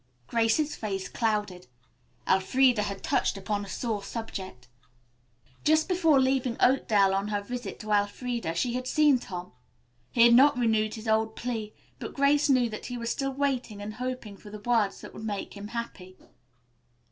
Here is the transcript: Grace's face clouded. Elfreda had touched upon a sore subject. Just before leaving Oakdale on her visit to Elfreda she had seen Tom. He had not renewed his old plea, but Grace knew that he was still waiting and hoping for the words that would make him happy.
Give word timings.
Grace's 0.25 0.75
face 0.75 1.07
clouded. 1.07 1.67
Elfreda 2.27 2.81
had 2.81 3.03
touched 3.03 3.37
upon 3.37 3.63
a 3.63 3.69
sore 3.69 4.03
subject. 4.03 4.67
Just 5.63 5.87
before 5.87 6.19
leaving 6.19 6.57
Oakdale 6.59 7.13
on 7.13 7.27
her 7.27 7.43
visit 7.43 7.79
to 7.81 7.91
Elfreda 7.91 8.55
she 8.55 8.73
had 8.73 8.87
seen 8.87 9.19
Tom. 9.19 9.51
He 10.11 10.23
had 10.23 10.33
not 10.33 10.57
renewed 10.57 10.95
his 10.95 11.07
old 11.07 11.35
plea, 11.35 11.75
but 11.99 12.15
Grace 12.15 12.49
knew 12.49 12.67
that 12.67 12.87
he 12.87 12.97
was 12.97 13.11
still 13.11 13.31
waiting 13.33 13.79
and 13.79 13.93
hoping 13.93 14.37
for 14.37 14.49
the 14.49 14.57
words 14.61 15.01
that 15.01 15.13
would 15.13 15.23
make 15.23 15.55
him 15.55 15.67
happy. 15.67 16.17